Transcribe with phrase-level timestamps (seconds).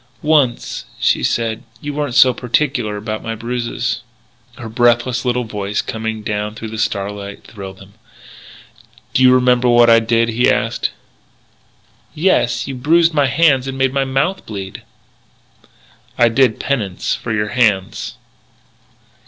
[0.23, 4.01] "Once," she said, "you weren't so particular about my bruises."
[4.57, 7.93] Her breathless little voice coming down through the starlight thrilled him.
[9.13, 10.89] "Do you remember what I did?" he asked.
[12.15, 12.67] "Yes.
[12.67, 14.81] You bruised my hands and made my mouth bleed."
[16.17, 18.15] "I did penance for your hands."